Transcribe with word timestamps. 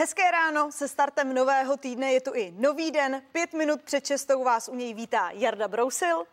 Hezké 0.00 0.30
ráno 0.30 0.72
se 0.72 0.88
startem 0.88 1.34
nového 1.34 1.76
týdne 1.76 2.12
je 2.12 2.20
tu 2.20 2.34
i 2.34 2.54
nový 2.56 2.90
den. 2.90 3.22
Pět 3.32 3.52
minut 3.52 3.82
před 3.82 4.06
čestou 4.06 4.44
vás 4.44 4.68
u 4.68 4.74
něj 4.74 4.94
vítá 4.94 5.30
Jarda 5.30 5.68
Brousil. 5.68 6.24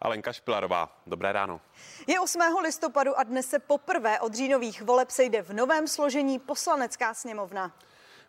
Alenka 0.00 0.32
Špilarová, 0.32 1.02
dobré 1.06 1.32
ráno. 1.32 1.60
Je 2.06 2.20
8. 2.20 2.40
listopadu 2.62 3.18
a 3.18 3.22
dnes 3.22 3.48
se 3.48 3.58
poprvé 3.58 4.20
od 4.20 4.34
říjnových 4.34 4.82
voleb 4.82 5.10
sejde 5.10 5.42
v 5.42 5.52
novém 5.52 5.88
složení 5.88 6.38
poslanecká 6.38 7.14
sněmovna. 7.14 7.72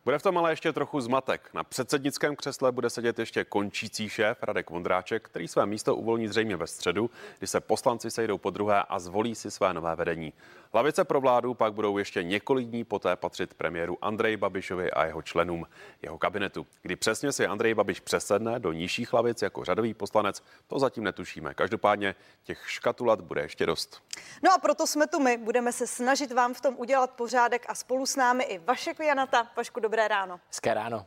Bude 0.05 0.19
v 0.19 0.21
tom 0.23 0.37
ale 0.37 0.51
ještě 0.51 0.73
trochu 0.73 1.01
zmatek. 1.01 1.49
Na 1.53 1.63
předsednickém 1.63 2.35
křesle 2.35 2.71
bude 2.71 2.89
sedět 2.89 3.19
ještě 3.19 3.43
končící 3.43 4.09
šéf 4.09 4.37
Radek 4.43 4.69
Vondráček, 4.69 5.25
který 5.25 5.47
své 5.47 5.65
místo 5.65 5.95
uvolní 5.95 6.27
zřejmě 6.27 6.55
ve 6.55 6.67
středu, 6.67 7.09
kdy 7.37 7.47
se 7.47 7.59
poslanci 7.59 8.11
sejdou 8.11 8.37
po 8.37 8.49
druhé 8.49 8.83
a 8.89 8.99
zvolí 8.99 9.35
si 9.35 9.51
své 9.51 9.73
nové 9.73 9.95
vedení. 9.95 10.33
Lavice 10.73 11.03
pro 11.03 11.21
vládu 11.21 11.53
pak 11.53 11.73
budou 11.73 11.97
ještě 11.97 12.23
několik 12.23 12.67
dní 12.67 12.83
poté 12.83 13.15
patřit 13.15 13.53
premiéru 13.53 13.97
Andrej 14.01 14.37
Babišovi 14.37 14.91
a 14.91 15.05
jeho 15.05 15.21
členům 15.21 15.67
jeho 16.01 16.17
kabinetu. 16.17 16.67
Kdy 16.81 16.95
přesně 16.95 17.31
si 17.31 17.47
Andrej 17.47 17.73
Babiš 17.73 17.99
přesedne 17.99 18.59
do 18.59 18.73
nižších 18.73 19.13
lavic 19.13 19.41
jako 19.41 19.65
řadový 19.65 19.93
poslanec, 19.93 20.43
to 20.67 20.79
zatím 20.79 21.03
netušíme. 21.03 21.53
Každopádně 21.53 22.15
těch 22.43 22.71
škatulat 22.71 23.21
bude 23.21 23.41
ještě 23.41 23.65
dost. 23.65 24.01
No 24.43 24.53
a 24.53 24.57
proto 24.57 24.87
jsme 24.87 25.07
tu 25.07 25.19
my. 25.19 25.37
Budeme 25.37 25.71
se 25.71 25.87
snažit 25.87 26.31
vám 26.31 26.53
v 26.53 26.61
tom 26.61 26.75
udělat 26.77 27.11
pořádek 27.11 27.65
a 27.67 27.75
spolu 27.75 28.05
s 28.05 28.15
námi 28.15 28.43
i 28.43 28.57
Vašek 28.57 28.99
Janata. 28.99 29.47
Vašku, 29.57 29.79
dobré 29.95 30.07
ráno. 30.07 30.39
Hezké 30.47 30.73
ráno. 30.73 31.05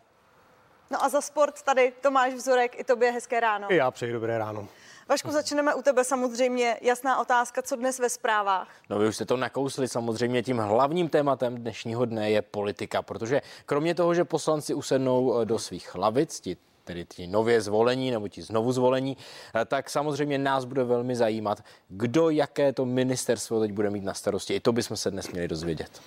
No 0.90 1.04
a 1.04 1.08
za 1.08 1.20
sport 1.20 1.62
tady 1.62 1.92
Tomáš 2.00 2.34
Vzorek, 2.34 2.80
i 2.80 2.84
tobě 2.84 3.12
hezké 3.12 3.40
ráno. 3.40 3.72
I 3.72 3.76
já 3.76 3.90
přeji 3.90 4.12
dobré 4.12 4.38
ráno. 4.38 4.68
Vašku, 5.08 5.30
začneme 5.30 5.74
u 5.74 5.82
tebe 5.82 6.04
samozřejmě. 6.04 6.76
Jasná 6.80 7.20
otázka, 7.20 7.62
co 7.62 7.76
dnes 7.76 7.98
ve 7.98 8.08
zprávách? 8.08 8.68
No 8.90 8.98
vy 8.98 9.08
už 9.08 9.14
jste 9.14 9.24
to 9.24 9.36
nakousli, 9.36 9.88
samozřejmě 9.88 10.42
tím 10.42 10.58
hlavním 10.58 11.08
tématem 11.08 11.56
dnešního 11.56 12.04
dne 12.04 12.30
je 12.30 12.42
politika, 12.42 13.02
protože 13.02 13.42
kromě 13.66 13.94
toho, 13.94 14.14
že 14.14 14.24
poslanci 14.24 14.74
usednou 14.74 15.40
eh, 15.40 15.44
do 15.44 15.58
svých 15.58 15.94
lavic, 15.94 16.40
ti 16.40 16.56
tedy 16.84 17.04
ti 17.04 17.26
nově 17.26 17.60
zvolení 17.60 18.10
nebo 18.10 18.28
ti 18.28 18.42
znovu 18.42 18.72
zvolení, 18.72 19.16
eh, 19.54 19.64
tak 19.64 19.90
samozřejmě 19.90 20.38
nás 20.38 20.64
bude 20.64 20.84
velmi 20.84 21.16
zajímat, 21.16 21.64
kdo 21.88 22.30
jaké 22.30 22.72
to 22.72 22.84
ministerstvo 22.84 23.60
teď 23.60 23.72
bude 23.72 23.90
mít 23.90 24.04
na 24.04 24.14
starosti. 24.14 24.54
I 24.54 24.60
to 24.60 24.72
bychom 24.72 24.96
se 24.96 25.10
dnes 25.10 25.30
měli 25.30 25.48
dozvědět. 25.48 26.00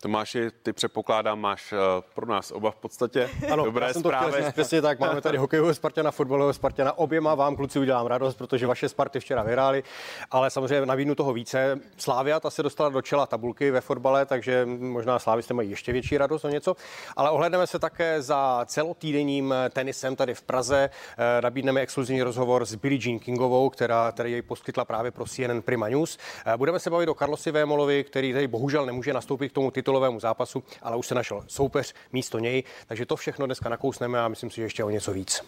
Tomáši, 0.00 0.50
ty 0.62 0.72
předpokládám, 0.72 1.40
máš 1.40 1.72
eh, 1.72 1.76
pro 2.14 2.26
nás 2.26 2.50
oba 2.50 2.70
v 2.70 2.76
podstatě 2.76 3.30
ano, 3.52 3.64
dobré 3.64 3.86
já 3.86 3.92
jsem 3.92 4.02
to 4.02 4.08
zprávy. 4.08 4.42
Říct, 4.42 4.52
přesně 4.52 4.82
tak, 4.82 5.00
máme 5.00 5.20
tady 5.20 5.38
hokejového 5.38 5.74
Spartana, 5.74 6.10
fotbalového 6.10 6.52
Spartana, 6.52 6.98
oběma 6.98 7.34
vám 7.34 7.56
kluci 7.56 7.78
udělám 7.78 8.06
radost, 8.06 8.34
protože 8.34 8.66
vaše 8.66 8.88
Sparty 8.88 9.20
včera 9.20 9.42
vyhrály, 9.42 9.82
ale 10.30 10.50
samozřejmě 10.50 10.86
nabídnu 10.86 11.14
toho 11.14 11.32
více. 11.32 11.80
Slávia 11.96 12.40
ta 12.40 12.50
se 12.50 12.62
dostala 12.62 12.90
do 12.90 13.02
čela 13.02 13.26
tabulky 13.26 13.70
ve 13.70 13.80
fotbale, 13.80 14.26
takže 14.26 14.66
možná 14.66 15.18
Slávisté 15.18 15.54
mají 15.54 15.70
ještě 15.70 15.92
větší 15.92 16.18
radost 16.18 16.44
o 16.44 16.48
něco, 16.48 16.76
ale 17.16 17.30
ohledneme 17.30 17.66
se 17.66 17.78
také 17.78 18.22
za 18.22 18.64
celotýdenním 18.66 19.54
tenisem 19.70 20.16
tady 20.16 20.34
v 20.34 20.42
Praze. 20.42 20.90
Eh, 21.18 21.42
nabídneme 21.42 21.80
exkluzivní 21.80 22.22
rozhovor 22.22 22.64
s 22.64 22.74
Billie 22.74 23.00
Jean 23.04 23.18
Kingovou, 23.18 23.70
která 23.70 24.12
tady 24.12 24.30
jej 24.30 24.42
poskytla 24.42 24.84
právě 24.84 25.10
pro 25.10 25.24
CNN 25.24 25.62
Prima 25.62 25.88
News. 25.88 26.18
Eh, 26.46 26.56
budeme 26.56 26.78
se 26.78 26.90
bavit 26.90 27.08
o 27.08 27.14
Carlosi 27.14 27.50
Vémolovi, 27.50 28.04
který 28.04 28.32
tady 28.32 28.46
bohužel 28.46 28.86
nemůže 28.86 29.12
nastoupit 29.12 29.48
k 29.48 29.52
tomu 29.52 29.70
titul 29.70 29.87
titulovému 29.88 30.20
zápasu, 30.20 30.64
ale 30.82 30.96
už 30.96 31.06
se 31.06 31.14
našel 31.14 31.44
soupeř 31.46 31.94
místo 32.12 32.38
něj, 32.38 32.64
takže 32.86 33.06
to 33.06 33.16
všechno 33.16 33.46
dneska 33.46 33.68
nakousneme 33.68 34.20
a 34.20 34.28
myslím 34.28 34.50
si, 34.50 34.56
že 34.56 34.62
ještě 34.62 34.84
o 34.84 34.90
něco 34.90 35.12
víc. 35.12 35.42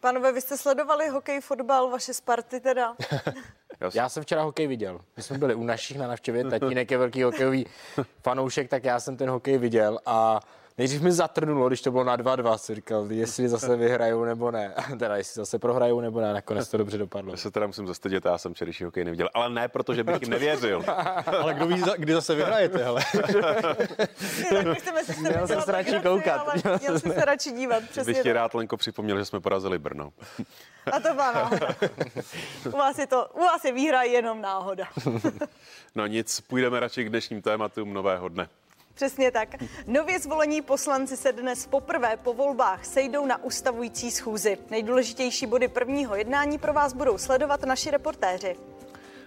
Panové, 0.00 0.32
vy 0.32 0.40
jste 0.40 0.58
sledovali 0.58 1.08
hokej, 1.08 1.40
fotbal, 1.40 1.90
vaše 1.90 2.14
Sparty 2.14 2.60
teda? 2.60 2.96
já 3.94 4.08
jsem 4.08 4.22
včera 4.22 4.42
hokej 4.42 4.66
viděl. 4.66 5.00
My 5.16 5.22
jsme 5.22 5.38
byli 5.38 5.54
u 5.54 5.64
našich 5.64 5.98
na 5.98 6.06
navštěvě, 6.06 6.44
tatínek 6.44 6.90
je 6.90 6.98
velký 6.98 7.22
hokejový 7.22 7.66
fanoušek, 8.22 8.68
tak 8.68 8.84
já 8.84 9.00
jsem 9.00 9.16
ten 9.16 9.30
hokej 9.30 9.58
viděl 9.58 9.98
a 10.06 10.40
Nejdřív 10.78 11.02
mi 11.02 11.12
zatrnulo, 11.12 11.68
když 11.68 11.82
to 11.82 11.90
bylo 11.90 12.04
na 12.04 12.16
2-2, 12.16 12.56
si 12.56 12.74
říkal, 12.74 13.12
jestli 13.12 13.48
zase 13.48 13.76
vyhrajou 13.76 14.24
nebo 14.24 14.50
ne. 14.50 14.74
teda 14.98 15.16
jestli 15.16 15.38
zase 15.38 15.58
prohrajou 15.58 16.00
nebo 16.00 16.20
ne, 16.20 16.32
nakonec 16.32 16.68
to 16.68 16.76
dobře 16.78 16.98
dopadlo. 16.98 17.32
Já 17.32 17.36
se 17.36 17.50
teda 17.50 17.66
musím 17.66 17.86
zastydět, 17.86 18.24
já 18.24 18.38
jsem 18.38 18.54
včerejší 18.54 18.84
hokej 18.84 19.04
neviděl, 19.04 19.28
ale 19.34 19.50
ne, 19.50 19.68
protože 19.68 20.04
bych 20.04 20.22
jim 20.22 20.30
nevěřil. 20.30 20.84
ale 21.26 21.54
kdo 21.54 21.66
ví, 21.66 21.82
kdy 21.96 22.12
zase 22.12 22.34
vyhrajete, 22.34 22.84
hele. 22.84 23.00
Měl 25.20 25.46
jsem 25.46 25.60
se 25.62 25.72
radši 25.72 26.00
koukat. 26.02 26.54
Měl 26.80 26.98
jsem 26.98 27.12
se 27.12 27.24
radši 27.24 27.52
dívat, 27.52 27.82
přesně 27.90 28.12
Bych 28.12 28.22
ti 28.22 28.32
rád, 28.32 28.54
Lenko, 28.54 28.76
připomněl, 28.76 29.18
že 29.18 29.24
jsme 29.24 29.40
porazili 29.40 29.78
Brno. 29.78 30.12
A 30.92 31.00
to 31.00 31.14
byla 31.14 31.32
náhoda. 31.32 31.68
U 32.66 32.76
vás 32.76 32.98
je 32.98 33.06
to, 33.06 33.28
u 33.34 33.40
vás 33.40 33.64
je 33.64 33.72
výhra 33.72 34.02
jenom 34.02 34.40
náhoda. 34.40 34.84
no 35.94 36.06
nic, 36.06 36.40
půjdeme 36.40 36.80
radši 36.80 37.04
k 37.04 37.08
dnešním 37.08 37.42
tématům 37.42 37.92
nového 37.92 38.28
dne. 38.28 38.48
Přesně 38.94 39.30
tak. 39.30 39.48
Nově 39.86 40.18
zvolení 40.18 40.62
poslanci 40.62 41.16
se 41.16 41.32
dnes 41.32 41.66
poprvé 41.66 42.16
po 42.16 42.34
volbách 42.34 42.84
sejdou 42.84 43.26
na 43.26 43.44
ustavující 43.44 44.10
schůzi. 44.10 44.58
Nejdůležitější 44.70 45.46
body 45.46 45.68
prvního 45.68 46.16
jednání 46.16 46.58
pro 46.58 46.72
vás 46.72 46.92
budou 46.92 47.18
sledovat 47.18 47.62
naši 47.62 47.90
reportéři. 47.90 48.56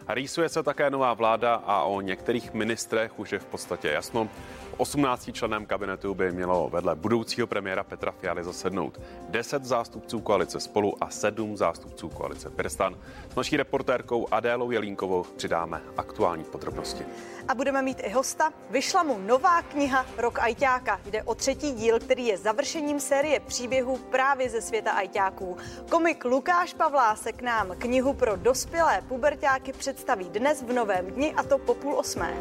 Rýsuje 0.10 0.50
se 0.50 0.64
také 0.64 0.90
nová 0.90 1.14
vláda 1.14 1.56
a 1.56 1.84
o 1.84 2.02
některých 2.02 2.54
ministrech 2.54 3.20
už 3.20 3.32
je 3.32 3.40
v 3.40 3.46
podstatě 3.46 3.88
jasno. 3.88 4.30
18 4.78 5.30
členem 5.34 5.66
kabinetu 5.66 6.14
by 6.14 6.32
mělo 6.32 6.70
vedle 6.70 6.96
budoucího 6.96 7.48
premiéra 7.48 7.84
Petra 7.84 8.12
Fialy 8.12 8.44
zasednout 8.44 9.02
10 9.30 9.66
zástupců 9.66 10.20
koalice 10.20 10.60
spolu 10.60 11.04
a 11.04 11.10
7 11.10 11.58
zástupců 11.58 12.10
koalice 12.10 12.50
Pirstan. 12.50 12.96
S 13.32 13.36
naší 13.36 13.58
reportérkou 13.58 14.28
Adélou 14.32 14.72
Jelínkovou 14.72 15.24
přidáme 15.24 15.82
aktuální 15.98 16.44
podrobnosti. 16.44 17.06
A 17.48 17.56
budeme 17.56 17.82
mít 17.82 18.02
i 18.04 18.10
hosta. 18.10 18.54
Vyšla 18.70 19.04
mu 19.04 19.18
nová 19.20 19.62
kniha 19.62 20.06
Rok 20.18 20.40
Ajťáka. 20.40 21.02
Jde 21.06 21.24
o 21.24 21.36
třetí 21.36 21.72
díl, 21.72 22.00
který 22.00 22.26
je 22.26 22.38
završením 22.38 23.00
série 23.00 23.40
příběhů 23.40 23.98
právě 23.98 24.50
ze 24.50 24.62
světa 24.62 24.92
ajťáků. 24.92 25.58
Komik 25.90 26.26
Lukáš 26.26 26.74
Pavlásek 26.74 27.36
k 27.36 27.42
nám 27.42 27.76
knihu 27.78 28.14
pro 28.14 28.36
dospělé 28.36 29.02
pubertáky 29.08 29.74
představí 29.98 30.30
dnes 30.30 30.64
v 30.64 30.74
novém 30.74 31.06
dni 31.06 31.34
a 31.34 31.44
to 31.44 31.58
po 31.58 31.74
půl 31.74 31.96
osmé. 31.96 32.34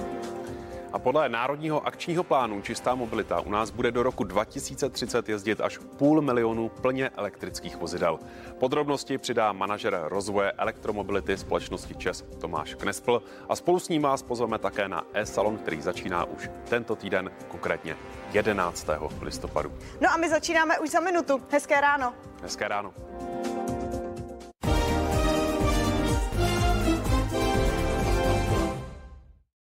A 0.93 0.99
podle 0.99 1.29
Národního 1.29 1.87
akčního 1.87 2.25
plánu 2.25 2.63
Čistá 2.63 2.95
mobilita 2.95 3.41
u 3.41 3.51
nás 3.51 3.71
bude 3.71 3.91
do 3.93 4.03
roku 4.03 4.25
2030 4.25 5.29
jezdit 5.29 5.61
až 5.61 5.79
půl 5.79 6.23
milionu 6.23 6.69
plně 6.69 7.11
elektrických 7.17 7.77
vozidel. 7.77 8.19
Podrobnosti 8.59 9.19
přidá 9.19 9.53
manažer 9.53 10.01
rozvoje 10.05 10.53
elektromobility 10.53 11.39
společnosti 11.39 11.95
ČES 11.95 12.25
Tomáš 12.41 12.75
Knespl 12.75 13.23
a 13.49 13.57
spolu 13.57 13.79
s 13.79 13.89
ním 13.89 14.03
vás 14.03 14.23
pozveme 14.23 14.59
také 14.59 14.89
na 14.89 15.05
e-salon, 15.15 15.59
který 15.59 15.83
začíná 15.83 16.25
už 16.25 16.51
tento 16.69 16.97
týden, 16.97 17.31
konkrétně 17.49 17.97
11. 18.33 18.87
listopadu. 19.23 19.73
No 20.01 20.11
a 20.13 20.17
my 20.17 20.29
začínáme 20.29 20.79
už 20.79 20.91
za 20.91 21.01
minutu. 21.01 21.43
Hezké 21.51 21.81
ráno. 21.81 22.15
Hezké 22.43 22.69
ráno. 22.69 22.95